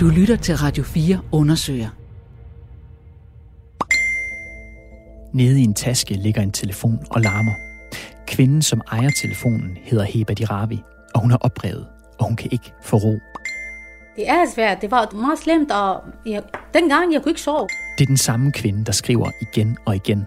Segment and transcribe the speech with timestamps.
[0.00, 1.88] Du lytter til Radio 4 undersøger.
[5.34, 7.52] Nede i en taske ligger en telefon og larmer.
[8.26, 10.82] Kvinden, som ejer telefonen, hedder Heba Diravi,
[11.14, 11.86] og hun er oprevet,
[12.18, 13.18] og hun kan ikke få ro.
[14.16, 14.80] Det er svært.
[14.80, 16.42] Det var meget slemt, og jeg,
[16.74, 17.68] dengang jeg kunne ikke sove.
[17.98, 20.26] Det er den samme kvinde, der skriver igen og igen.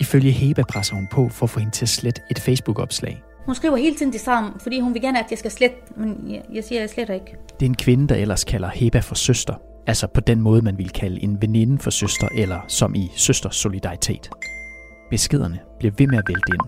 [0.00, 3.22] Ifølge Heba presser hun på for at få hende til at slette et Facebook-opslag.
[3.48, 6.40] Hun skriver hele tiden det samme, fordi hun vil gerne, at jeg skal slette, men
[6.52, 7.36] jeg, siger, at jeg sletter ikke.
[7.60, 9.54] Det er en kvinde, der ellers kalder Heba for søster.
[9.86, 13.56] Altså på den måde, man ville kalde en veninde for søster, eller som i søsters
[13.56, 14.30] solidaritet.
[15.10, 16.60] Beskederne bliver ved med at vælte ind.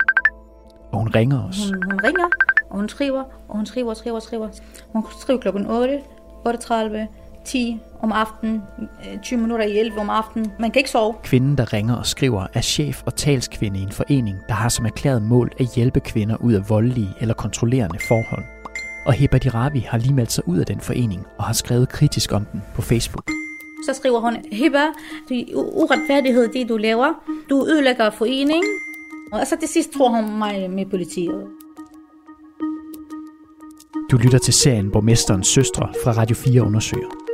[0.92, 1.70] Og hun ringer os.
[1.70, 2.28] Hun, hun ringer,
[2.70, 4.48] og hun skriver, og hun skriver og skriver og skriver.
[4.92, 6.00] Hun skriver klokken 8,
[6.44, 7.08] 38,
[7.44, 8.62] 10 om aftenen,
[9.22, 10.52] 20 øh, minutter i 11 om aftenen.
[10.58, 11.14] Man kan ikke sove.
[11.22, 14.86] Kvinden, der ringer og skriver, er chef og talskvinde i en forening, der har som
[14.86, 18.44] erklæret mål at hjælpe kvinder ud af voldelige eller kontrollerende forhold.
[19.06, 22.32] Og Heba Diravi har lige meldt sig ud af den forening og har skrevet kritisk
[22.32, 23.30] om den på Facebook.
[23.86, 24.84] Så skriver hun, Heba,
[25.28, 27.14] det er uretfærdighed, det du laver.
[27.50, 28.72] Du ødelægger foreningen.
[29.32, 31.46] Og så til sidst tror hun mig med politiet.
[34.10, 37.29] Du lytter til serien Borgmesterens Søstre fra Radio 4 undersøger.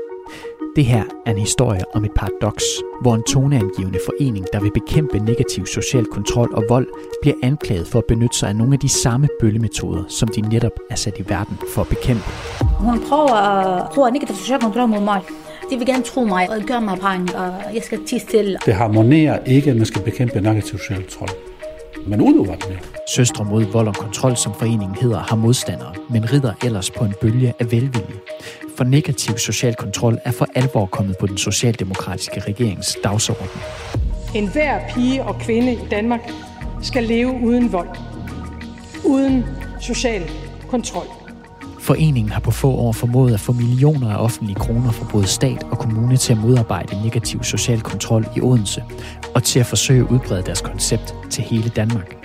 [0.76, 2.64] Det her er en historie om et paradoks,
[3.00, 6.86] hvor en toneangivende forening, der vil bekæmpe negativ social kontrol og vold,
[7.22, 10.72] bliver anklaget for at benytte sig af nogle af de samme bøllemetoder, som de netop
[10.90, 12.24] er sat i verden for at bekæmpe.
[12.60, 15.20] Hun prøver at bruge negativ social kontrol mod mig.
[15.70, 18.58] De vil gerne tro mig og gøre mig brændt, og jeg skal tige stille.
[18.66, 21.28] Det harmonerer ikke, at man skal bekæmpe negativ social kontrol
[22.06, 22.78] man udøver den jo.
[23.08, 27.14] Søstre mod vold og kontrol, som foreningen hedder, har modstandere, men rider ellers på en
[27.20, 28.20] bølge af velvilje.
[28.76, 33.60] For negativ social kontrol er for alvor kommet på den socialdemokratiske regerings dagsorden.
[34.34, 36.20] En hver pige og kvinde i Danmark
[36.82, 37.88] skal leve uden vold.
[39.04, 39.44] Uden
[39.80, 40.30] social
[40.68, 41.06] kontrol.
[41.80, 45.62] Foreningen har på få år formået at få millioner af offentlige kroner fra både stat
[45.70, 48.82] og kommune til at modarbejde negativ social kontrol i Odense,
[49.34, 52.16] og til at forsøge at udbrede deres koncept til hele Danmark.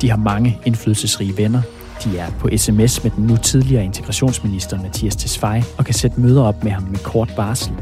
[0.00, 1.62] De har mange indflydelsesrige venner,
[2.04, 6.42] de er på sms med den nu tidligere integrationsminister Mathias Tesfaye og kan sætte møder
[6.42, 7.72] op med ham med kort varsel.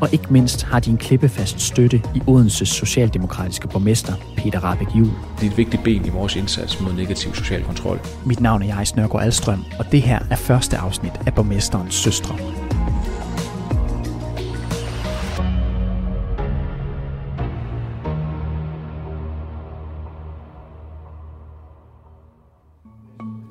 [0.00, 5.10] Og ikke mindst har de en klippefast støtte i Odenses socialdemokratiske borgmester Peter Rabeck Juhl.
[5.40, 8.00] Det er et vigtigt ben i vores indsats mod negativ social kontrol.
[8.26, 12.57] Mit navn er Jais Nørgaard Alstrøm, og det her er første afsnit af Borgmesterens Søstre.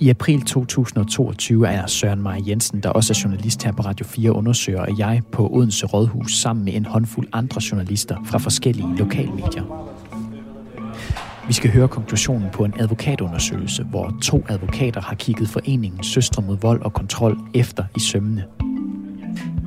[0.07, 4.31] I april 2022 er Søren Maja Jensen, der også er journalist her på Radio 4,
[4.31, 9.63] undersøger, og jeg på Odense Rådhus sammen med en håndfuld andre journalister fra forskellige lokalmedier.
[11.47, 16.57] Vi skal høre konklusionen på en advokatundersøgelse, hvor to advokater har kigget foreningen Søstre mod
[16.57, 18.44] vold og kontrol efter i sømmene.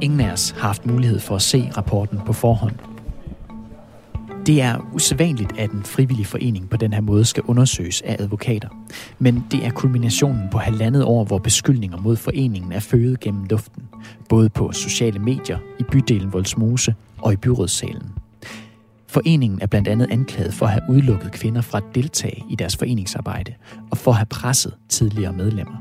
[0.00, 2.74] Ingen af os har haft mulighed for at se rapporten på forhånd,
[4.50, 8.68] det er usædvanligt, at en frivillig forening på den her måde skal undersøges af advokater.
[9.18, 13.82] Men det er kulminationen på halvandet år, hvor beskyldninger mod foreningen er føget gennem luften.
[14.28, 18.12] Både på sociale medier, i bydelen Voldsmose og i byrådssalen.
[19.08, 22.76] Foreningen er blandt andet anklaget for at have udelukket kvinder fra at deltage i deres
[22.76, 23.54] foreningsarbejde
[23.90, 25.76] og for at have presset tidligere medlemmer.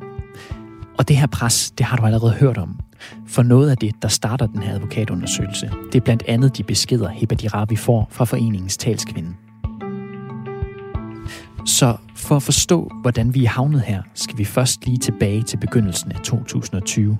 [0.97, 2.79] Og det her pres, det har du allerede hørt om.
[3.27, 7.09] For noget af det, der starter den her advokatundersøgelse, det er blandt andet de beskeder,
[7.09, 9.33] Heba Dirabi får fra foreningens talskvinde.
[11.65, 15.57] Så for at forstå, hvordan vi er havnet her, skal vi først lige tilbage til
[15.57, 17.17] begyndelsen af 2020.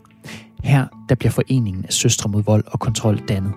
[0.63, 3.53] Her der bliver foreningen af Søstre mod vold og kontrol dannet.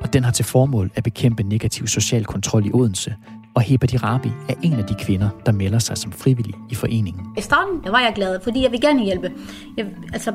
[0.00, 3.14] Og den har til formål at bekæmpe negativ social kontrol i Odense,
[3.54, 7.26] og Heba Dirabi er en af de kvinder, der melder sig som frivillig i foreningen.
[7.38, 9.32] I starten var jeg glad, fordi jeg vil gerne hjælpe.
[9.76, 10.32] Jeg, altså,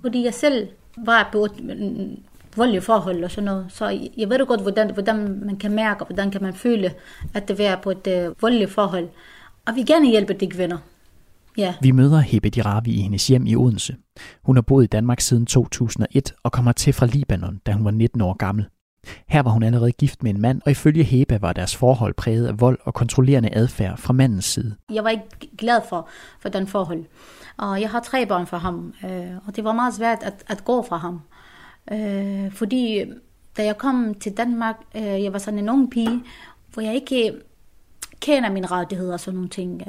[0.00, 1.52] fordi jeg selv var på et
[2.56, 3.66] voldelige forhold og sådan noget.
[3.68, 6.92] Så jeg ved godt, hvordan, hvordan man kan mærke, og hvordan kan man føle,
[7.34, 9.08] at det er på et øh, voldeligt forhold.
[9.66, 10.78] Og vi gerne hjælpe de kvinder.
[11.56, 11.74] Ja.
[11.82, 13.96] Vi møder Hebe Dirabi i hendes hjem i Odense.
[14.42, 17.90] Hun har boet i Danmark siden 2001 og kommer til fra Libanon, da hun var
[17.90, 18.66] 19 år gammel.
[19.26, 22.46] Her var hun allerede gift med en mand, og ifølge Heba var deres forhold præget
[22.46, 24.76] af vold og kontrollerende adfærd fra mandens side.
[24.92, 25.26] Jeg var ikke
[25.58, 26.08] glad for,
[26.40, 27.04] for den forhold.
[27.56, 30.64] Og jeg har tre børn for ham, øh, og det var meget svært at, at
[30.64, 31.20] gå fra ham.
[31.92, 33.04] Øh, fordi
[33.56, 36.22] da jeg kom til Danmark, øh, jeg var sådan en ung pige,
[36.72, 37.34] hvor jeg ikke
[38.20, 39.82] kender mine rettigheder og sådan nogle ting.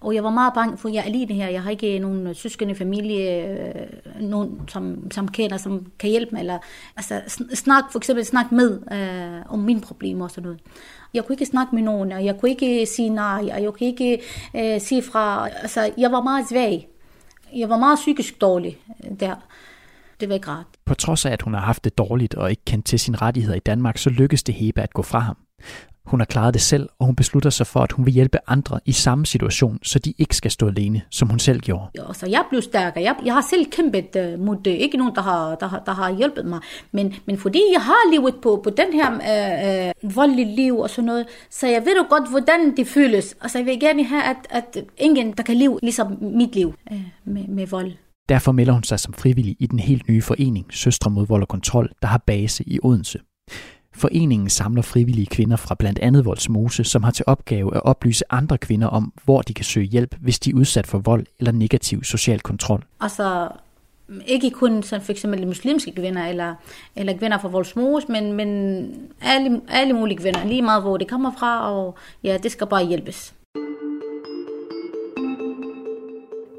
[0.00, 1.48] Og jeg var meget bange, for jeg er alene her.
[1.48, 3.86] Jeg har ikke nogen øh, søskende familie, øh,
[4.20, 6.40] nogen, som, som kender, som kan hjælpe mig.
[6.40, 6.58] Eller,
[6.96, 7.22] altså,
[7.54, 10.60] snak, for eksempel snak med øh, om mine problemer og sådan noget.
[11.14, 13.86] Jeg kunne ikke snakke med nogen, og jeg kunne ikke sige nej, og jeg kunne
[13.86, 14.20] ikke
[14.56, 15.48] øh, sige fra.
[15.48, 16.88] Altså, jeg var meget svag.
[17.56, 19.34] Jeg var meget psykisk dårlig øh, der.
[20.20, 20.66] Det var ikke rart.
[20.84, 23.56] På trods af, at hun har haft det dårligt og ikke kendt til sine rettigheder
[23.56, 25.36] i Danmark, så lykkedes det Hebe at gå fra ham.
[26.08, 28.80] Hun har klaret det selv, og hun beslutter sig for, at hun vil hjælpe andre
[28.84, 31.86] i samme situation, så de ikke skal stå alene, som hun selv gjorde.
[31.94, 33.04] Ja, så jeg blev stærkere.
[33.04, 34.70] Jeg, jeg har selv kæmpet uh, mod det.
[34.70, 36.60] Ikke nogen, der har, der, har, der har hjulpet mig.
[36.92, 40.90] Men, men fordi jeg har levet på, på den her uh, uh, voldelige liv og
[40.90, 43.36] sådan noget, så jeg ved jo godt, hvordan det føles.
[43.40, 47.00] Altså jeg vil gerne have, at, at ingen, der kan leve ligesom mit liv uh,
[47.24, 47.92] med, med vold.
[48.28, 51.48] Derfor melder hun sig som frivillig i den helt nye forening Søstre mod vold og
[51.48, 53.18] kontrol, der har base i Odense.
[53.98, 58.58] Foreningen samler frivillige kvinder fra blandt andet Voldsmose, som har til opgave at oplyse andre
[58.58, 62.04] kvinder om, hvor de kan søge hjælp, hvis de er udsat for vold eller negativ
[62.04, 62.84] social kontrol.
[63.00, 63.48] Altså,
[64.26, 66.54] ikke kun sådan for eksempel muslimske kvinder eller,
[66.96, 68.48] eller kvinder fra Voldsmose, men, men
[69.22, 72.86] alle, alle mulige kvinder, lige meget hvor det kommer fra, og ja, det skal bare
[72.86, 73.34] hjælpes.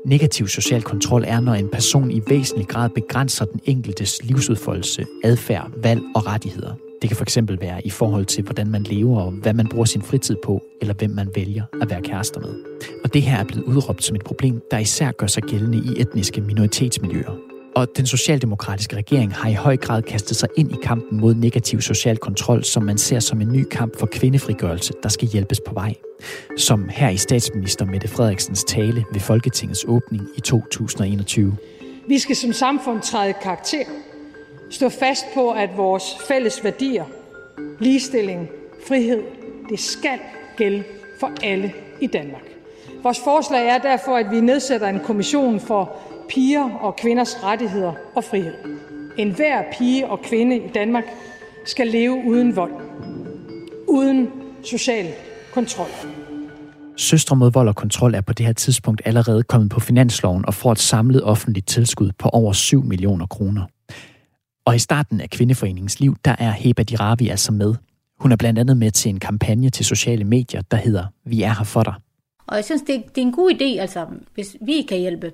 [0.06, 5.72] Negativ social kontrol er, når en person i væsentlig grad begrænser den enkeltes livsudfoldelse, adfærd,
[5.82, 6.89] valg og rettigheder.
[7.01, 10.01] Det kan fx være i forhold til, hvordan man lever og hvad man bruger sin
[10.01, 12.56] fritid på, eller hvem man vælger at være kærester med.
[13.04, 16.01] Og det her er blevet udråbt som et problem, der især gør sig gældende i
[16.01, 17.36] etniske minoritetsmiljøer.
[17.75, 21.81] Og den socialdemokratiske regering har i høj grad kastet sig ind i kampen mod negativ
[21.81, 25.74] social kontrol, som man ser som en ny kamp for kvindefrigørelse, der skal hjælpes på
[25.74, 25.94] vej.
[26.57, 31.57] Som her i statsminister Mette Frederiksens tale ved Folketingets åbning i 2021.
[32.07, 33.86] Vi skal som samfund træde karakter
[34.69, 37.06] stå fast på, at vores fælles værdier,
[37.80, 38.50] ligestilling,
[38.88, 39.24] frihed,
[39.69, 40.19] det skal
[40.57, 40.83] gælde
[41.19, 42.44] for alle i Danmark.
[43.04, 45.95] Vores forslag er derfor, at vi nedsætter en kommission for
[46.30, 48.54] piger og kvinders rettigheder og frihed.
[49.18, 51.04] En hver pige og kvinde i Danmark
[51.66, 52.74] skal leve uden vold,
[53.88, 54.30] uden
[54.63, 55.07] social
[55.54, 55.88] kontrol.
[56.98, 60.54] Søstre mod vold og kontrol er på det her tidspunkt allerede kommet på finansloven og
[60.54, 63.62] får et samlet offentligt tilskud på over 7 millioner kroner.
[64.66, 67.76] Og i starten af Kvindeforeningens liv, der er Heba Diravi altså med.
[68.20, 71.54] Hun er blandt andet med til en kampagne til sociale medier, der hedder Vi er
[71.58, 71.94] her for dig.
[72.48, 75.32] Og jeg synes, det, det er en god idé, altså, hvis vi kan hjælpe.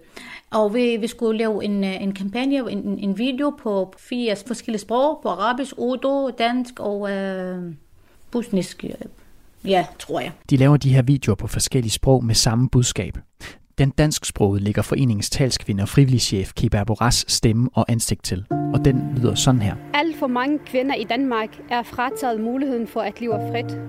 [0.52, 5.20] Og vi, vi skulle lave en, en kampagne, en, en video på fire forskellige sprog,
[5.24, 7.74] på arabisk, urdu, dansk og øh,
[8.32, 8.86] busnisk.
[9.66, 10.32] Ja, tror jeg.
[10.50, 13.18] De laver de her videoer på forskellige sprog med samme budskab.
[13.78, 18.46] Den dansksprogede ligger foreningens talskvinde og frivilligchef Kiba Boras stemme og ansigt til.
[18.50, 19.76] Og den lyder sådan her.
[19.94, 23.80] Alt for mange kvinder i Danmark er frataget muligheden for at leve frit.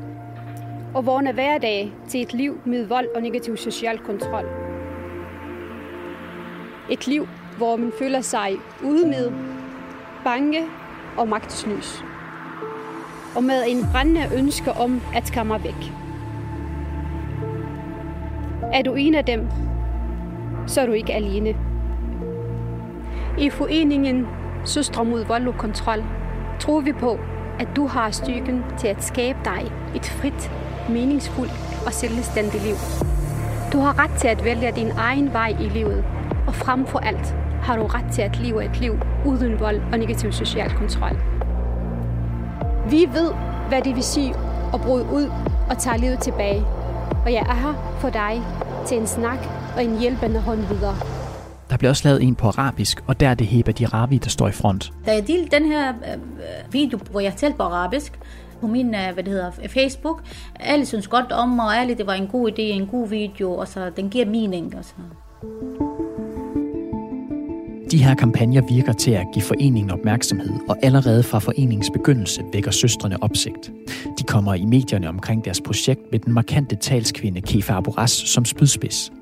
[0.94, 4.44] Og vågne hverdag til et liv med vold og negativ social kontrol.
[6.90, 8.52] Et liv, hvor man føler sig
[8.84, 9.32] udmed,
[10.24, 10.64] bange
[11.16, 12.04] og magtesløs.
[13.36, 15.92] Og med en brændende ønske om at komme væk.
[18.72, 19.48] Er du en af dem,
[20.66, 21.56] så er du ikke alene.
[23.38, 24.26] I foreningen
[24.64, 26.04] Søstre mod vold og kontrol
[26.60, 27.18] tror vi på,
[27.58, 30.52] at du har styrken til at skabe dig et frit,
[30.88, 31.52] meningsfuldt
[31.86, 32.74] og selvstændigt liv.
[33.72, 36.04] Du har ret til at vælge din egen vej i livet,
[36.46, 39.98] og frem for alt har du ret til at leve et liv uden vold og
[39.98, 41.16] negativ social kontrol.
[42.90, 43.32] Vi ved,
[43.68, 44.34] hvad det vil sige
[44.74, 45.30] at bryde ud
[45.70, 46.64] og tage livet tilbage,
[47.24, 48.42] og jeg er her for dig
[48.86, 49.38] til en snak
[49.76, 50.96] og en hjælpende hånd videre.
[51.70, 54.48] Der bliver også lavet en på arabisk, og der er det Heba Diravi, der står
[54.48, 54.92] i front.
[55.06, 58.18] Da jeg delte den her øh, video, hvor jeg talte på arabisk,
[58.60, 60.22] på min øh, hvad det hedder, Facebook.
[60.60, 63.68] Alle synes godt om, og alle det var en god idé, en god video, og
[63.68, 64.74] så den giver mening.
[64.78, 64.92] Og så.
[67.90, 72.70] De her kampagner virker til at give foreningen opmærksomhed, og allerede fra foreningens begyndelse vækker
[72.70, 73.70] søstrene opsigt.
[74.18, 79.12] De kommer i medierne omkring deres projekt med den markante talskvinde Kefa Aboras som spydspids.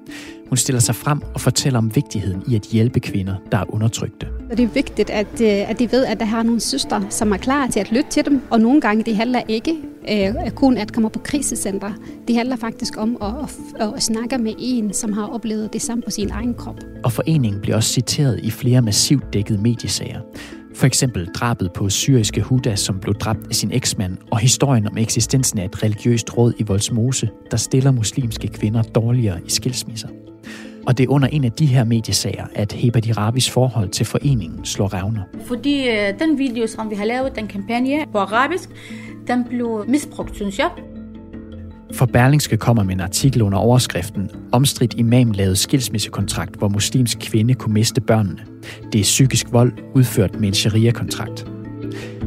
[0.48, 4.26] Hun stiller sig frem og fortæller om vigtigheden i at hjælpe kvinder, der er undertrykte.
[4.50, 7.32] Og det er vigtigt, at, øh, at de ved, at der har nogle søstre, som
[7.32, 8.42] er klar til at lytte til dem.
[8.50, 9.74] Og nogle gange, det handler ikke
[10.10, 11.92] øh, kun at komme på krisecenter.
[12.28, 13.34] Det handler faktisk om at,
[13.80, 16.76] at, at snakke med en, som har oplevet det samme på sin egen krop.
[17.04, 20.20] Og foreningen bliver også citeret i flere massivt dækkede mediesager.
[20.74, 24.98] For eksempel drabet på syriske Huda, som blev dræbt af sin eksmand, og historien om
[24.98, 30.08] eksistensen af et religiøst råd i Voldsmose, der stiller muslimske kvinder dårligere i skilsmisser.
[30.86, 34.64] Og det er under en af de her mediesager, at Heba Dirabis forhold til foreningen
[34.64, 35.22] slår revner.
[35.46, 38.68] Fordi øh, den video, som vi har lavet, den kampagne på arabisk,
[39.26, 40.70] den blev misbrugt, synes jeg.
[41.94, 47.54] For Berlingske kommer med en artikel under overskriften Omstridt imam lavede skilsmissekontrakt, hvor muslimsk kvinde
[47.54, 48.40] kunne miste børnene.
[48.92, 51.46] Det er psykisk vold udført med en sharia-kontrakt.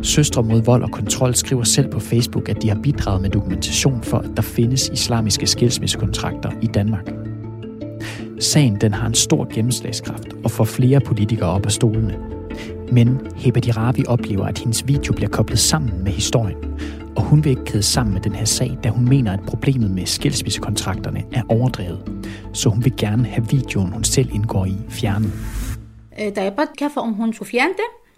[0.01, 4.03] Søstre mod vold og kontrol skriver selv på Facebook, at de har bidraget med dokumentation
[4.03, 7.26] for, at der findes islamiske skilsmissekontrakter i Danmark.
[8.39, 12.17] Sagen den har en stor gennemslagskraft og får flere politikere op af stolene.
[12.91, 16.57] Men Heba Diravi oplever, at hendes video bliver koblet sammen med historien,
[17.15, 19.91] og hun vil ikke kæde sammen med den her sag, da hun mener, at problemet
[19.91, 22.27] med skilsmissekontrakterne er overdrevet.
[22.53, 25.31] Så hun vil gerne have videoen, hun selv indgår i, fjernet.
[26.21, 27.13] Øh, Da jeg bare kaffe, om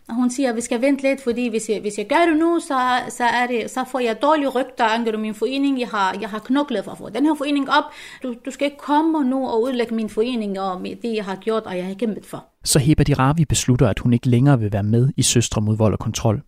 [0.10, 2.26] hun og hun siger, at vi skal vente lidt, fordi hvis jeg, hvis jeg gør
[2.30, 5.80] det nu, så, så, er det, så får jeg dårlige rygter angående min forening.
[5.80, 7.84] Jeg har, jeg har knoklet for at få den her forening op.
[8.24, 11.64] Du, du skal ikke komme nu og udlægge min forening og det, jeg har gjort,
[11.64, 12.46] og jeg har kæmpet for.
[12.64, 15.94] Så Heba Diravi beslutter, at hun ikke længere vil være med i Søstre mod vold
[15.94, 16.42] og kontrol.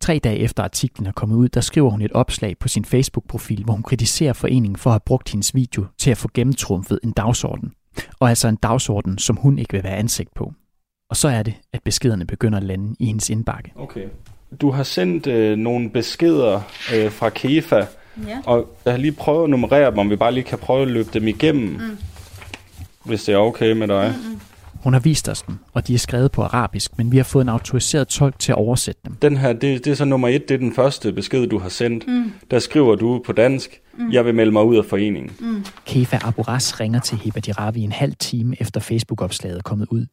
[0.00, 3.64] Tre dage efter artiklen er kommet ud, der skriver hun et opslag på sin Facebook-profil,
[3.64, 7.12] hvor hun kritiserer foreningen for at have brugt hendes video til at få gennemtrumfet en
[7.12, 7.72] dagsorden.
[8.20, 10.52] Og altså en dagsorden, som hun ikke vil være ansigt på.
[11.08, 13.72] Og så er det, at beskederne begynder at lande i hendes indbakke.
[13.76, 14.04] Okay.
[14.60, 16.60] Du har sendt øh, nogle beskeder
[16.94, 17.86] øh, fra Kefa,
[18.28, 18.38] Ja.
[18.46, 20.88] og jeg har lige prøvet at nummerere dem, om vi bare lige kan prøve at
[20.88, 21.98] løbe dem igennem, mm.
[23.04, 24.14] hvis det er okay med dig.
[24.30, 24.40] Mm.
[24.82, 27.42] Hun har vist os dem, og de er skrevet på arabisk, men vi har fået
[27.42, 29.14] en autoriseret tolk til at oversætte dem.
[29.14, 31.68] Den her, det, det er så nummer et, det er den første besked, du har
[31.68, 32.08] sendt.
[32.08, 32.32] Mm.
[32.50, 34.12] Der skriver du på dansk, mm.
[34.12, 35.32] jeg vil melde mig ud af foreningen.
[35.40, 35.64] Mm.
[35.86, 40.06] Kefa Aburas ringer til Heba Diravi en halv time efter Facebook-opslaget er kommet ud.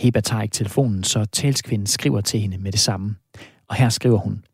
[0.00, 3.16] Heba tager ikke telefonen, så talskvinden skriver til hende med det samme.
[3.68, 4.44] Og her skriver hun,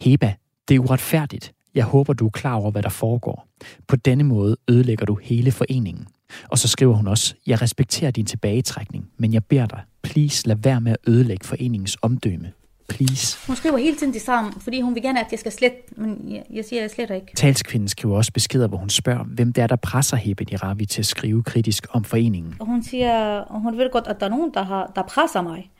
[0.00, 0.34] Heba,
[0.68, 1.52] det er uretfærdigt.
[1.74, 3.48] Jeg håber, du er klar over, hvad der foregår.
[3.88, 6.06] På denne måde ødelægger du hele foreningen.
[6.48, 10.56] Og så skriver hun også, jeg respekterer din tilbagetrækning, men jeg beder dig, please lad
[10.56, 12.52] være med at ødelægge foreningens omdømme.
[12.88, 13.38] Please.
[13.46, 16.32] Hun skriver hele tiden det samme, fordi hun vil gerne, at jeg skal slette, men
[16.32, 17.32] jeg, jeg siger, at jeg sletter ikke.
[17.36, 21.02] Talskvinden skriver også beskeder, hvor hun spørger, hvem det er, der presser Heba Diravi til
[21.02, 22.56] at skrive kritisk om foreningen.
[22.60, 25.70] Og hun siger, hun ved godt, at der er nogen, der, har, der presser mig.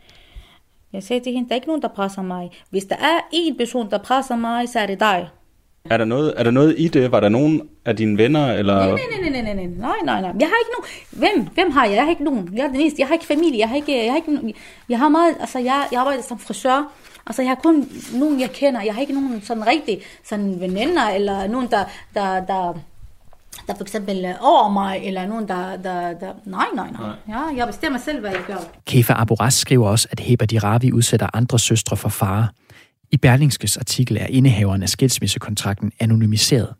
[0.93, 2.51] Jeg sagde til hende, der er ikke nogen, der presser mig.
[2.71, 5.29] Hvis der er en person, der presser mig, så er det dig.
[5.85, 7.13] Er der, noget, er der noget i det?
[7.13, 8.53] Var der nogen af dine venner?
[8.53, 8.75] Eller?
[8.75, 10.33] Nej, nej, nej, nej, nej, nej, nej, nej.
[10.41, 10.89] Jeg har ikke nogen.
[11.11, 11.95] Hvem, hvem har jeg?
[11.95, 12.51] Jeg har ikke nogen.
[12.57, 13.01] Jeg, er den eneste.
[13.01, 13.59] jeg har ikke familie.
[13.59, 14.55] Jeg har ikke, jeg har ikke
[14.89, 16.93] jeg har meget, altså jeg, jeg arbejder som frisør.
[17.27, 18.83] Altså jeg har kun nogen, jeg kender.
[18.83, 22.75] Jeg har ikke nogen sådan rigtig sådan veninder, eller nogen, der, der, der,
[23.67, 25.77] der for eksempel øh, over mig, eller nogen, der...
[25.77, 27.11] der, der nej, nej, nej.
[27.29, 28.57] Ja, jeg bestemmer selv, hvad jeg gør.
[28.87, 32.49] Kefa Aboras skriver også, at Heba Diravi udsætter andre søstre for fare.
[33.11, 36.75] I Berlingskes artikel er indehaveren af skilsmissekontrakten anonymiseret.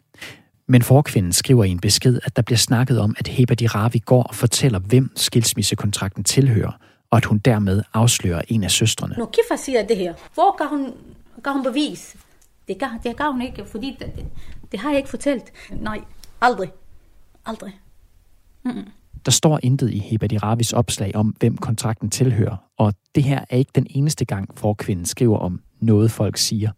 [0.67, 4.23] Men forkvinden skriver i en besked, at der bliver snakket om, at Heba Diravi går
[4.23, 6.73] og fortæller, hvem skilsmissekontrakten tilhører,
[7.11, 9.15] og at hun dermed afslører en af søstrene.
[9.19, 10.93] Når Kifa siger det her, hvor kan hun,
[11.45, 12.17] kan hun bevis?
[12.69, 14.25] Det kan, det kan hun ikke, fordi det, det,
[14.73, 15.53] det har jeg ikke fortalt.
[15.71, 16.01] Nej,
[16.41, 16.71] aldrig.
[17.47, 17.73] Aldrig.
[19.25, 23.57] Der står intet i Heba Diravis opslag om, hvem kontrakten tilhører, og det her er
[23.57, 26.71] ikke den eneste gang, forkvinden skriver om noget, folk siger.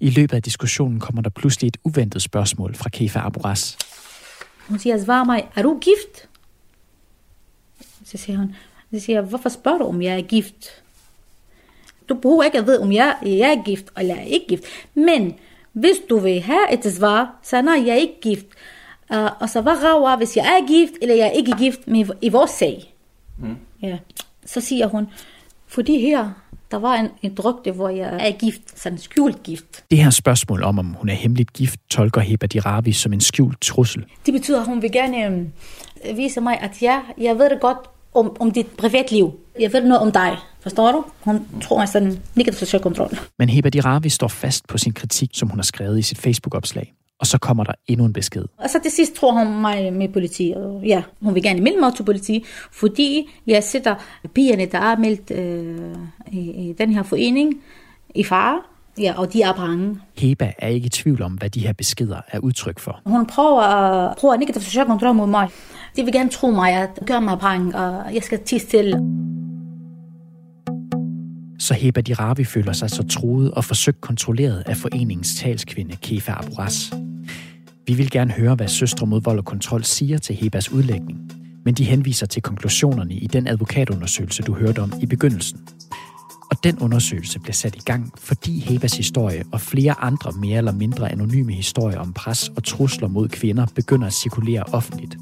[0.00, 3.78] I løbet af diskussionen kommer der pludselig et uventet spørgsmål fra Kefa Aburas.
[4.68, 6.28] Hun siger, svar mig, er du gift?
[8.04, 8.54] Så siger hun,
[8.94, 10.82] så siger hvorfor spørger du, om jeg er gift?
[12.08, 14.64] Du behøver ikke at vide, om jeg, jeg er gift eller jeg er ikke gift.
[14.94, 15.34] Men
[15.72, 18.46] hvis du vil have et svar, så nej, jeg er ikke gift.
[19.10, 22.04] Uh, og så hvad rager, hvis jeg er gift, eller jeg er ikke gift med,
[22.20, 22.94] i vores sag?
[23.38, 23.56] Mm.
[23.82, 23.98] Ja.
[24.46, 25.06] Så siger hun,
[25.66, 26.30] fordi her,
[26.70, 29.84] der var en, en rygte, hvor jeg er gift, sådan skjult gift.
[29.90, 33.60] Det her spørgsmål om, om hun er hemmeligt gift, tolker Heba Diravi som en skjult
[33.60, 34.04] trussel.
[34.26, 35.50] Det betyder, at hun vil gerne
[36.06, 37.78] øh, vise mig, at ja, jeg ved det godt
[38.14, 39.32] om, om dit privatliv.
[39.60, 40.36] Jeg ved noget om dig.
[40.60, 41.04] Forstår du?
[41.20, 43.18] Hun tror, at sådan negativ social kontrol.
[43.38, 46.92] Men Heba Diravi står fast på sin kritik, som hun har skrevet i sit Facebook-opslag.
[47.18, 48.44] Og så kommer der endnu en besked.
[48.56, 50.52] Og så til sidst tror hun mig med politi.
[50.56, 53.94] Og ja, hun vil gerne melde mig til politi, fordi jeg sætter
[54.34, 55.96] pigerne, der er meldt øh,
[56.32, 57.54] i, i den her forening,
[58.14, 58.60] i fare.
[59.00, 60.00] Ja, og de er bange.
[60.16, 63.00] Heba er ikke i tvivl om, hvad de her beskeder er udtryk for.
[63.06, 65.48] Hun prøver at bruge negativ social kontrol mod mig.
[65.96, 68.98] De vil gerne tro mig, at gøre mig bange, og jeg skal tige stille.
[71.58, 76.92] Så Heba Diravi føler sig så truet og forsøgt kontrolleret af foreningens talskvinde Kefa Aburas.
[77.86, 81.32] Vi vil gerne høre, hvad Søstre mod vold og kontrol siger til Hebas udlægning,
[81.64, 85.60] men de henviser til konklusionerne i den advokatundersøgelse, du hørte om i begyndelsen.
[86.50, 90.72] Og den undersøgelse blev sat i gang, fordi Hebas historie og flere andre mere eller
[90.72, 95.16] mindre anonyme historier om pres og trusler mod kvinder begynder at cirkulere offentligt.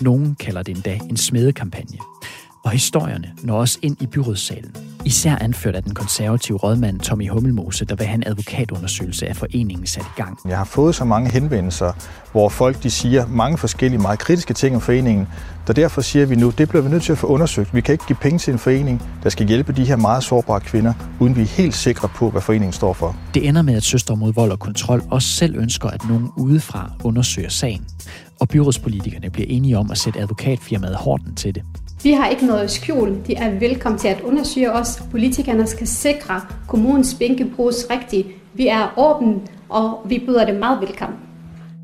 [0.00, 1.98] Nogen kalder det endda en smedekampagne.
[2.64, 4.95] Og historierne når også ind i byrådssalen.
[5.06, 9.86] Især anført af den konservative rådmand Tommy Hummelmose, der vil have en advokatundersøgelse af foreningen
[9.86, 10.38] sat i gang.
[10.48, 11.92] Jeg har fået så mange henvendelser,
[12.32, 15.28] hvor folk de siger mange forskellige meget kritiske ting om foreningen,
[15.66, 17.74] der derfor siger vi nu, det bliver vi nødt til at få undersøgt.
[17.74, 20.60] Vi kan ikke give penge til en forening, der skal hjælpe de her meget sårbare
[20.60, 23.16] kvinder, uden vi er helt sikre på, hvad foreningen står for.
[23.34, 26.90] Det ender med, at Søstre mod vold og kontrol også selv ønsker, at nogen udefra
[27.04, 27.86] undersøger sagen.
[28.40, 31.62] Og byrådspolitikerne bliver enige om at sætte advokatfirmaet Horten til det.
[32.06, 33.26] Vi har ikke noget skjul.
[33.26, 35.02] De er velkommen til at undersøge os.
[35.10, 38.26] Politikerne skal sikre kommunens bænke bruges rigtigt.
[38.54, 41.18] Vi er åbne, og vi byder det meget velkommen.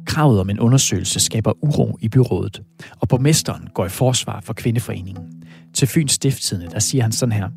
[0.06, 2.62] Kravet om en undersøgelse skaber uro i byrådet,
[3.00, 5.24] og borgmesteren går i forsvar for kvindeforeningen.
[5.74, 7.48] Til Fyns Stifttidende, der siger han sådan her.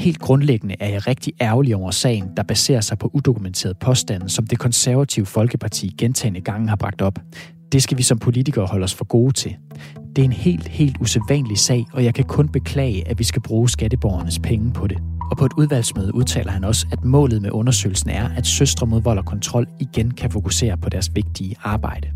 [0.00, 4.46] Helt grundlæggende er jeg rigtig ærgerlig over sagen, der baserer sig på udokumenterede påstande, som
[4.46, 7.18] det konservative Folkeparti gentagende gange har bragt op.
[7.72, 9.56] Det skal vi som politikere holde os for gode til.
[10.16, 13.42] Det er en helt, helt usædvanlig sag, og jeg kan kun beklage, at vi skal
[13.42, 14.98] bruge skatteborgernes penge på det.
[15.30, 19.02] Og på et udvalgsmøde udtaler han også, at målet med undersøgelsen er, at Søstre mod
[19.02, 22.08] vold og kontrol igen kan fokusere på deres vigtige arbejde.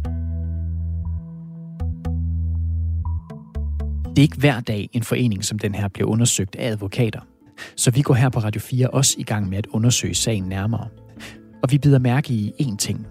[4.10, 7.20] Det er ikke hver dag, en forening som den her bliver undersøgt af advokater.
[7.76, 10.88] Så vi går her på Radio 4 også i gang med at undersøge sagen nærmere.
[11.62, 13.06] Og vi bider mærke i én ting.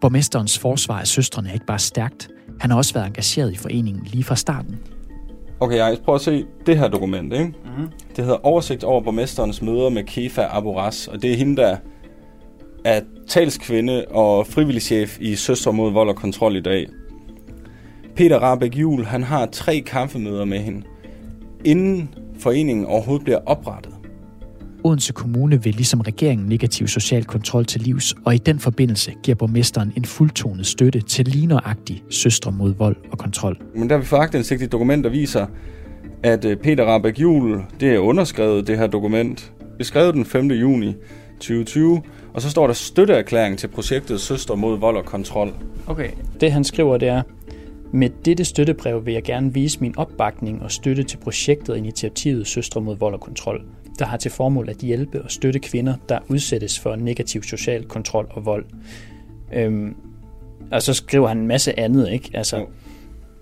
[0.00, 2.28] Borgmesterens forsvar af søstrene er ikke bare stærkt,
[2.60, 4.78] han har også været engageret i foreningen lige fra starten.
[5.60, 7.44] Okay, jeg prøver at se det her dokument, ikke?
[7.44, 7.88] Mm-hmm.
[8.16, 11.76] Det hedder Oversigt over borgmesterens møder med Kefa Aboras, og det er hende, der
[12.84, 16.86] er talskvinde og frivillig chef i Søstre mod vold og kontrol i dag.
[18.16, 20.82] Peter Rabeck Jul, han har tre kaffemøder med hende,
[21.64, 23.93] inden foreningen overhovedet bliver oprettet.
[24.86, 29.34] Odense Kommune vil ligesom regeringen negativ social kontrol til livs, og i den forbindelse giver
[29.34, 33.58] borgmesteren en fuldtonet støtte til ligneragtig søstre mod vold og kontrol.
[33.74, 35.46] Men der vi fået indsigt i dokumenter, der viser,
[36.22, 40.50] at øh, Peter Rabeck Jul, det er underskrevet, det her dokument, beskrevet den 5.
[40.50, 40.94] juni
[41.34, 42.02] 2020,
[42.34, 45.52] og så står der støtteerklæring til projektet Søster mod vold og kontrol.
[45.86, 46.08] Okay,
[46.40, 47.22] det han skriver, det er,
[47.92, 52.46] med dette støttebrev vil jeg gerne vise min opbakning og støtte til projektet og initiativet
[52.46, 53.64] Søstre mod vold og kontrol
[53.98, 58.26] der har til formål at hjælpe og støtte kvinder, der udsættes for negativ social kontrol
[58.30, 58.64] og vold.
[59.52, 59.96] Øhm,
[60.72, 62.30] og så skriver han en masse andet, ikke?
[62.34, 62.66] Altså, jo.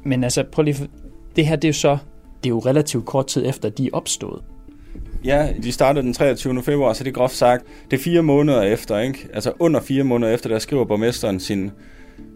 [0.05, 0.89] Men altså, prøv lige,
[1.37, 1.99] det her det er jo så,
[2.43, 4.43] det er jo relativt kort tid efter, de er opstået.
[5.25, 6.63] Ja, de startede den 23.
[6.63, 9.29] februar, så det er groft sagt, det er fire måneder efter, ikke?
[9.35, 11.71] Altså under fire måneder efter, der skriver borgmesteren sin,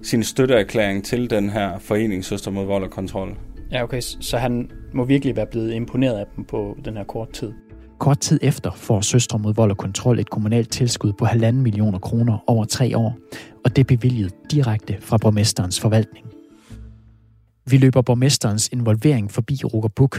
[0.02, 3.36] sin støtteerklæring til den her forening Søster mod vold og kontrol.
[3.72, 7.32] Ja, okay, så han må virkelig være blevet imponeret af dem på den her kort
[7.32, 7.52] tid.
[7.98, 11.98] Kort tid efter får Søstre mod vold og kontrol et kommunalt tilskud på 1,5 millioner
[11.98, 13.16] kroner over tre år,
[13.64, 16.26] og det er bevilget direkte fra borgmesterens forvaltning.
[17.70, 20.14] Vi løber borgmesterens involvering forbi Roger Buk.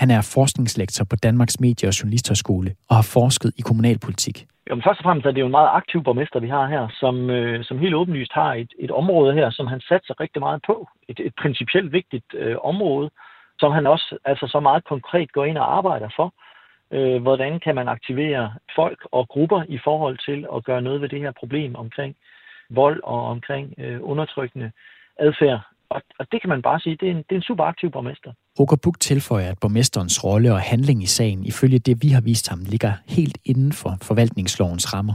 [0.00, 4.46] Han er forskningslektor på Danmarks Medie- og Journalisterskole og har forsket i kommunalpolitik.
[4.68, 7.30] Jamen, først og fremmest er det jo en meget aktiv borgmester, vi har her, som,
[7.30, 10.88] øh, som helt åbenlyst har et, et område her, som han satser rigtig meget på.
[11.08, 13.10] Et, et principielt vigtigt øh, område,
[13.58, 16.34] som han også altså så meget konkret går ind og arbejder for
[16.92, 21.08] øh, hvordan kan man aktivere folk og grupper i forhold til at gøre noget ved
[21.08, 22.16] det her problem omkring
[22.70, 24.70] vold og omkring øh, undertrykkende
[25.18, 25.60] adfærd.
[25.88, 27.90] Og, og det kan man bare sige, det er en, det er en super aktiv
[27.90, 28.32] borgmester.
[28.58, 32.48] Roger Buk tilføjer, at borgmesterens rolle og handling i sagen, ifølge det vi har vist
[32.48, 35.14] ham, ligger helt inden for forvaltningslovens rammer.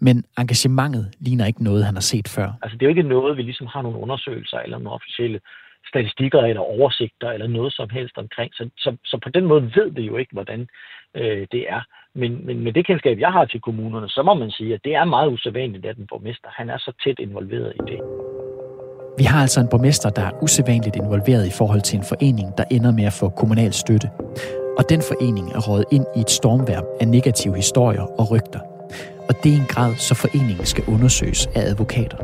[0.00, 2.48] Men engagementet ligner ikke noget, han har set før.
[2.62, 5.40] Altså det er jo ikke noget, vi ligesom har nogle undersøgelser eller nogle officielle
[5.88, 8.54] statistikker eller oversigter eller noget som helst omkring.
[8.54, 10.68] Så, så, så på den måde ved vi jo ikke, hvordan
[11.16, 11.82] øh, det er.
[12.14, 14.94] Men, men med det kendskab, jeg har til kommunerne, så må man sige, at det
[14.94, 18.00] er meget usædvanligt, at en borgmester han er så tæt involveret i det.
[19.18, 22.64] Vi har altså en borgmester, der er usædvanligt involveret i forhold til en forening, der
[22.70, 24.08] ender med at få kommunal støtte.
[24.78, 28.60] Og den forening er rådet ind i et stormvær af negative historier og rygter.
[29.28, 32.18] Og det er en grad, så foreningen skal undersøges af advokater.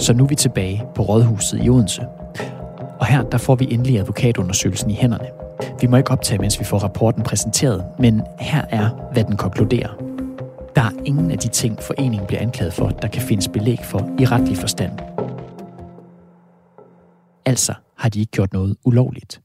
[0.00, 2.02] Så nu er vi tilbage på Rådhuset i Odense.
[3.00, 5.37] Og her der får vi endelig advokatundersøgelsen i hænderne.
[5.80, 9.88] Vi må ikke optage, mens vi får rapporten præsenteret, men her er, hvad den konkluderer.
[10.76, 14.10] Der er ingen af de ting, foreningen bliver anklaget for, der kan findes belæg for
[14.18, 14.92] i retlig forstand.
[17.44, 19.40] Altså har de ikke gjort noget ulovligt.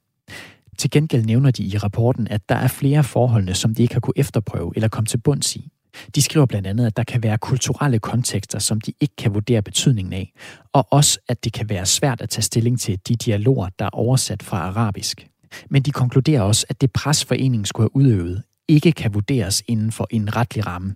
[0.78, 3.99] Til gengæld nævner de i rapporten, at der er flere forholdene, som de ikke har
[3.99, 5.69] kunne efterprøve eller komme til bunds i.
[6.15, 9.62] De skriver blandt andet, at der kan være kulturelle kontekster, som de ikke kan vurdere
[9.62, 10.34] betydningen af,
[10.73, 13.89] og også, at det kan være svært at tage stilling til de dialoger, der er
[13.89, 15.28] oversat fra arabisk.
[15.69, 19.91] Men de konkluderer også, at det pres, foreningen skulle have udøvet, ikke kan vurderes inden
[19.91, 20.95] for en retlig ramme.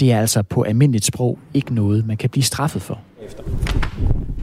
[0.00, 3.00] Det er altså på almindeligt sprog ikke noget, man kan blive straffet for.
[3.24, 3.42] Efter.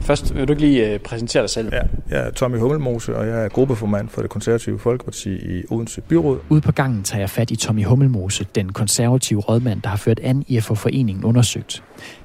[0.00, 1.68] Først vil du ikke lige øh, præsentere dig selv?
[1.72, 6.00] Ja, jeg er Tommy Hummelmose, og jeg er gruppeformand for det konservative Folkeparti i Odense
[6.00, 6.38] Byråd.
[6.48, 10.20] Ude på gangen tager jeg fat i Tommy Hummelmose, den konservative rådmand, der har ført
[10.20, 11.82] an i at få foreningen undersøgt.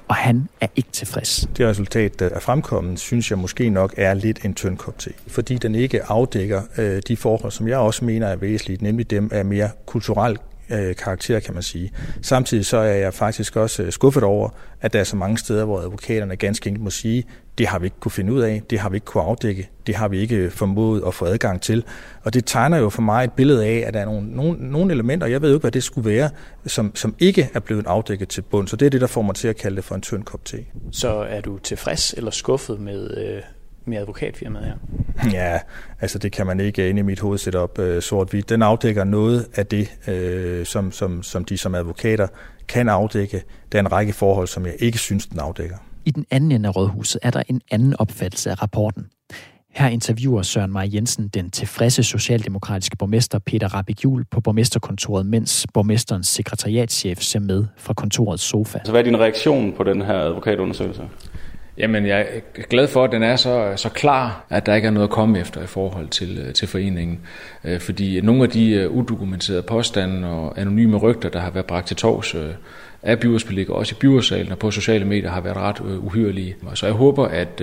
[0.08, 1.48] Og han er ikke tilfreds.
[1.56, 5.10] Det resultat, der er fremkommet, synes jeg måske nok er lidt en tynd kop te.
[5.26, 9.30] Fordi den ikke afdækker øh, de forhold, som jeg også mener er væsentlige, nemlig dem
[9.32, 10.38] af mere kulturel
[10.70, 11.92] øh, karakter, kan man sige.
[12.22, 14.48] Samtidig så er jeg faktisk også øh, skuffet over,
[14.80, 17.24] at der er så mange steder, hvor advokaterne ganske enkelt må sige,
[17.58, 19.94] det har vi ikke kunne finde ud af, det har vi ikke kunne afdække, det
[19.94, 21.84] har vi ikke øh, formået at få adgang til.
[22.24, 24.92] Og det tegner jo for mig et billede af, at der er nogle, nogle, nogle
[24.92, 26.30] elementer, jeg ved jo ikke, hvad det skulle være,
[26.66, 28.68] som, som ikke er blevet afdækket til bund.
[28.68, 30.44] Så det er det, der får mig til at kalde det for en tynd kop
[30.44, 30.56] te.
[30.92, 33.42] Så er du tilfreds eller skuffet med, øh,
[33.86, 34.74] med advokatfirmaet her?
[35.32, 35.60] Ja,
[36.00, 38.48] altså det kan man ikke inde i mit hoved sætte op øh, sort-hvidt.
[38.48, 42.26] Den afdækker noget af det, øh, som, som, som de som advokater
[42.68, 43.42] kan afdække.
[43.72, 45.76] Der er en række forhold, som jeg ikke synes, den afdækker.
[46.04, 49.06] I den anden ende af rådhuset er der en anden opfattelse af rapporten.
[49.70, 55.66] Her interviewer Søren Maj Jensen den tilfredse socialdemokratiske borgmester Peter Rabik Jul på borgmesterkontoret, mens
[55.74, 58.78] borgmesterens sekretariatschef ser med fra kontorets sofa.
[58.84, 61.02] Så hvad er din reaktion på den her advokatundersøgelse?
[61.78, 64.90] Jamen, jeg er glad for, at den er så, så klar, at der ikke er
[64.90, 67.20] noget at komme efter i forhold til, øh, til foreningen.
[67.64, 71.86] Øh, fordi nogle af de øh, udokumenterede påstande og anonyme rygter, der har været bragt
[71.86, 72.36] til tors
[73.02, 76.56] af byrådspolitikere, også i byrådsalen og på sociale medier, har været ret uhyrlige.
[76.74, 77.62] Så jeg håber, at,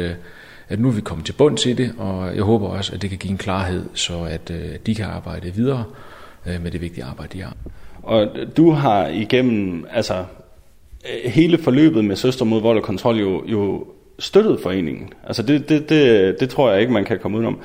[0.70, 3.10] at nu er vi kommet til bund til det, og jeg håber også, at det
[3.10, 4.52] kan give en klarhed, så at
[4.86, 5.84] de kan arbejde videre
[6.46, 7.56] med det vigtige arbejde, de har.
[8.04, 10.26] Og du har igennem altså,
[11.26, 13.88] hele forløbet med Søster mod vold og kontrol jo, jo
[14.24, 15.14] støttede foreningen.
[15.28, 17.60] Altså det, det, det, det tror jeg ikke, man kan komme udenom.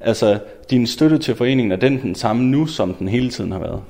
[0.00, 0.38] Altså,
[0.70, 3.82] din støtte til foreningen, er den den samme nu, som den hele tiden har været?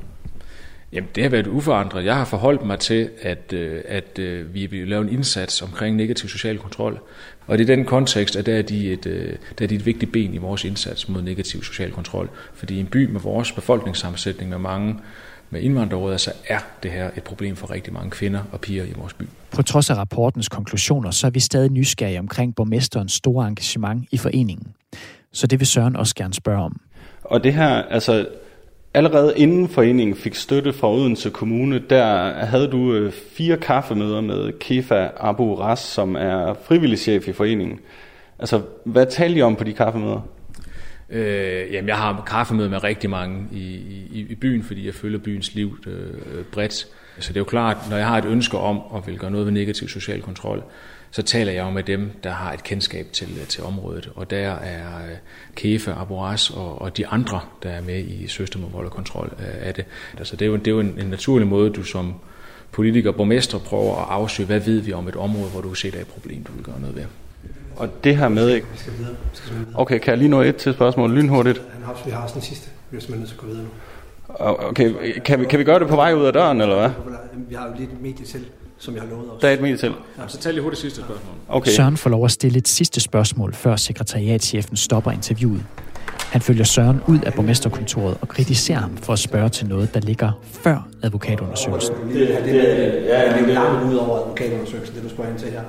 [0.93, 2.05] Jamen, det har været uforandret.
[2.05, 5.97] Jeg har forholdt mig til, at, øh, at øh, vi vil lave en indsats omkring
[5.97, 7.01] negativ social kontrol.
[7.47, 9.87] Og det er den kontekst, at der er, de et, øh, der er de et
[9.87, 12.31] vigtigt ben i vores indsats mod negativ social kontrol.
[12.55, 14.97] Fordi en by med vores befolkningssammensætning med mange
[15.51, 18.93] med indvandrerrådet, så er det her et problem for rigtig mange kvinder og piger i
[18.97, 19.23] vores by.
[19.51, 24.17] På trods af rapportens konklusioner, så er vi stadig nysgerrige omkring borgmesterens store engagement i
[24.17, 24.75] foreningen.
[25.33, 26.81] Så det vil Søren også gerne spørge om.
[27.25, 28.27] Og det her, altså
[28.95, 34.59] allerede inden foreningen fik støtte fra Odense Kommune, der havde du øh, fire kaffemøder med
[34.59, 37.79] Kefa Abu Ras, som er frivillig chef i foreningen.
[38.39, 40.21] Altså, hvad talte I om på de kaffemøder?
[41.11, 43.75] Øh, jamen, jeg har kaffemøde med rigtig mange i,
[44.13, 46.87] i, i byen, fordi jeg følger byens liv øh, bredt.
[47.19, 49.47] Så det er jo klart, når jeg har et ønske om at vil gøre noget
[49.47, 50.63] ved negativ social kontrol,
[51.11, 54.11] så taler jeg jo med dem, der har et kendskab til, øh, til området.
[54.15, 55.17] Og der er øh,
[55.55, 59.33] Kefa, Aboras og, og de andre, der er med i Søster mod vold og kontrol
[59.39, 59.85] øh, af det.
[60.19, 62.15] Altså, det er jo, det er jo en, en naturlig måde, du som
[62.73, 65.91] politiker og borgmester prøver at afsøge, hvad ved vi om et område, hvor du ser,
[65.91, 67.05] der er et problem, du vil gøre noget ved.
[67.79, 68.49] Og det her med...
[68.49, 68.67] Ikke?
[68.73, 69.13] Vi skal videre.
[69.13, 69.73] Vi skal videre.
[69.75, 71.63] Okay, kan jeg lige nå et til spørgsmål lynhurtigt?
[71.73, 72.71] Han har, vi har også den sidste.
[72.91, 73.71] Vi er simpelthen nødt til at gå videre nu.
[74.39, 76.91] Okay, kan vi, kan vi gøre det på vej ud af døren, eller hvad?
[77.49, 78.41] Vi har jo lidt et medie til,
[78.79, 79.41] som jeg har lovet os.
[79.41, 79.93] Der er et medie til?
[80.19, 81.35] Ja, så tag lige hurtigt sidste spørgsmål.
[81.49, 81.71] Okay.
[81.71, 85.65] Søren får lov at stille et sidste spørgsmål, før sekretariatschefen stopper interviewet.
[86.33, 90.01] Han følger Søren ud af borgmesterkontoret og kritiserer ham for at spørge til noget, der
[90.01, 91.95] ligger før advokatundersøgelsen.
[91.95, 95.51] Det, det, det, det er jo langt ud over advokatundersøgelsen, det du spørger ind til
[95.51, 95.61] her.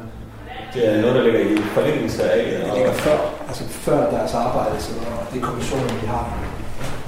[0.73, 2.45] Det er noget, der ligger i forlængelse af...
[2.65, 4.91] Det ligger før, altså før deres arbejde, så
[5.34, 6.38] det er kommissionen, vi har.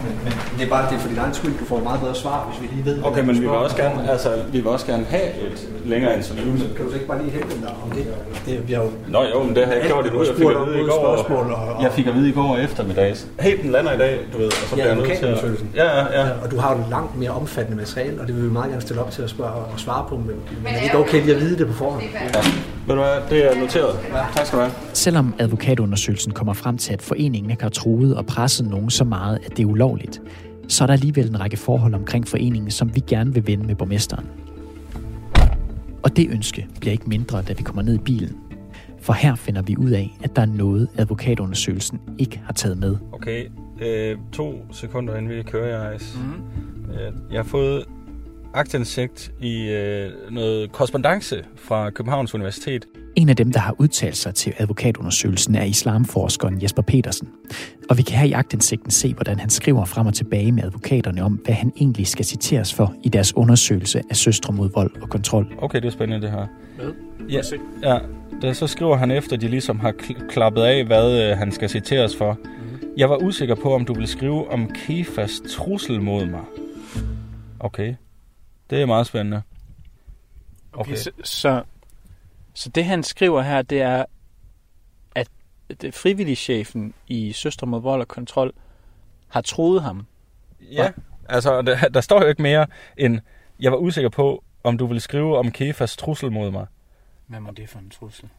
[0.03, 2.15] Men, men det er bare det, for din egen skyld, du får et meget bedre
[2.15, 2.95] svar, hvis vi lige ved...
[3.03, 6.57] Okay, men vi vil, også gerne, altså, vi vil også gerne have et længere interview.
[6.57, 8.05] Så kan du så ikke bare lige hente dem der om det?
[8.45, 10.23] det vi har jo, Nå jo, men det har jeg gjort endnu.
[10.23, 13.15] Jeg fik at vide i går, og, og, jeg fik at vide i går eftermiddag.
[13.39, 15.45] Hey, den lander i dag, du ved, og så bliver jeg nødt til at...
[15.75, 16.29] Ja, ja, ja.
[16.43, 19.01] Og du har jo langt mere omfattende materiale, og det vil vi meget gerne stille
[19.01, 20.35] op til at spørge og svare på, men, men
[20.67, 22.03] er det ikke okay lige at vide det på forhånd?
[22.13, 22.41] Ja.
[22.87, 23.99] Ved du hvad, det er noteret.
[24.13, 24.17] Ja.
[24.35, 24.73] Tak skal du have.
[24.93, 29.39] Selvom advokatundersøgelsen kommer frem til, at foreningen ikke har truet og presset nogen så meget,
[29.45, 29.90] at det er ulovligt,
[30.67, 33.75] så er der alligevel en række forhold omkring foreningen, som vi gerne vil vende med
[33.75, 34.25] borgmesteren.
[36.03, 38.37] Og det ønske bliver ikke mindre, da vi kommer ned i bilen.
[39.01, 42.97] For her finder vi ud af, at der er noget, advokatundersøgelsen ikke har taget med.
[43.11, 43.45] Okay,
[43.81, 46.17] øh, to sekunder inden vi kører, Jais.
[46.17, 46.41] Mm-hmm.
[47.31, 47.85] Jeg har fået
[48.53, 52.85] aktindsigt i øh, noget korrespondence fra Københavns Universitet.
[53.15, 57.29] En af dem, der har udtalt sig til advokatundersøgelsen, er islamforskeren Jesper Petersen.
[57.89, 61.23] Og vi kan her i agtindsigten se, hvordan han skriver frem og tilbage med advokaterne
[61.23, 65.09] om, hvad han egentlig skal citeres for i deres undersøgelse af søstre mod vold og
[65.09, 65.53] kontrol.
[65.57, 66.47] Okay, det er spændende det her.
[66.75, 66.91] Hvad?
[67.29, 67.41] Ja,
[67.83, 67.99] ja
[68.41, 69.93] der, så skriver han efter, de ligesom har
[70.29, 72.33] klappet af, hvad øh, han skal citeres for.
[72.33, 72.89] Mm-hmm.
[72.97, 76.41] Jeg var usikker på, om du ville skrive om Kefas trussel mod mig.
[77.59, 77.95] Okay.
[78.71, 79.41] Det er meget spændende.
[80.73, 81.63] Okay, okay så, så,
[82.53, 84.05] så det han skriver her, det er,
[85.15, 85.27] at
[85.93, 88.53] frivilligchefen i Søstre mod vold og kontrol
[89.27, 90.05] har troet ham.
[90.61, 90.93] Ja, og...
[91.29, 93.19] altså der, der står jo ikke mere end,
[93.59, 96.65] jeg var usikker på, om du ville skrive om Kefas trussel mod mig.
[97.27, 98.29] Hvad må det for en trussel?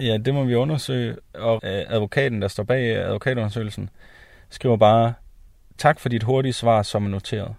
[0.00, 3.90] Ja, det må vi undersøge, og øh, advokaten, der står bag advokatundersøgelsen,
[4.50, 5.14] skriver bare,
[5.78, 7.54] tak for dit hurtige svar, som er noteret.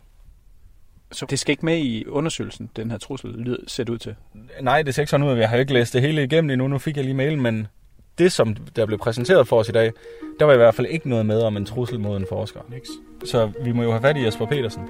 [1.11, 4.15] Så det skal ikke med i undersøgelsen, den her trussel lyder, ser det ud til?
[4.61, 5.37] Nej, det ser ikke sådan ud.
[5.37, 6.67] Jeg har ikke læst det hele igennem endnu.
[6.67, 7.67] Nu fik jeg lige mailen, men
[8.17, 9.91] det, som der blev præsenteret for os i dag,
[10.39, 12.59] der var i hvert fald ikke noget med om en trussel mod en forsker.
[12.69, 12.89] Niks.
[13.25, 14.81] Så vi må jo have fat i Jesper Petersen.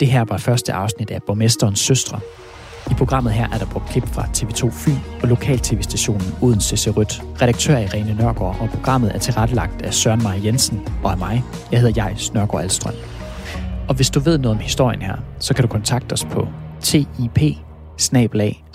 [0.00, 2.20] Det her var første afsnit af Borgmesterens Søstre.
[2.90, 7.22] I programmet her er der brugt klip fra TV2 Fyn og lokal-tv-stationen Odense Se Rødt.
[7.42, 11.42] Redaktør er Irene Nørgaard, og programmet er tilrettelagt af Søren Maja Jensen og af mig.
[11.72, 12.94] Jeg hedder Jais Nørgaard Alstrøm.
[13.88, 16.48] Og hvis du ved noget om historien her, så kan du kontakte os på
[16.80, 17.38] tip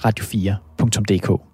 [0.05, 1.46] radio4.dk.